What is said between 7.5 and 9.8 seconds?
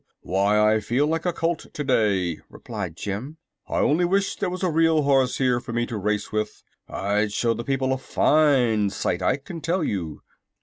the people a fine sight, I can